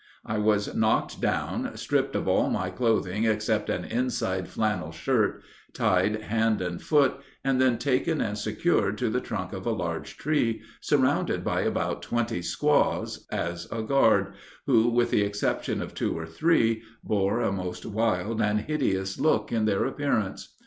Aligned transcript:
I 0.25 0.39
was 0.39 0.73
knocked 0.73 1.21
down, 1.21 1.77
stripped 1.77 2.15
of 2.15 2.27
all 2.27 2.49
my 2.49 2.71
clothing 2.71 3.25
except 3.25 3.69
an 3.69 3.85
inside 3.85 4.47
flannel 4.47 4.91
shirt, 4.91 5.43
tied 5.73 6.23
hand 6.23 6.59
and 6.59 6.81
foot, 6.81 7.17
and 7.43 7.61
then 7.61 7.77
taken 7.77 8.19
and 8.19 8.35
secured 8.35 8.97
to 8.97 9.11
the 9.11 9.21
trunk 9.21 9.53
of 9.53 9.67
a 9.67 9.71
large 9.71 10.17
tree, 10.17 10.63
surrounded 10.81 11.43
by 11.43 11.61
about 11.61 12.01
twenty 12.01 12.41
squaws, 12.41 13.27
as 13.31 13.67
a 13.71 13.83
guard, 13.83 14.33
who, 14.65 14.89
with 14.89 15.11
the 15.11 15.21
exception 15.21 15.83
of 15.83 15.93
two 15.93 16.17
or 16.17 16.25
three, 16.25 16.81
bore 17.03 17.39
a 17.41 17.51
most 17.51 17.85
wild 17.85 18.41
and 18.41 18.61
hideous 18.61 19.19
look 19.19 19.51
in 19.51 19.65
their 19.65 19.85
appearance. 19.85 20.55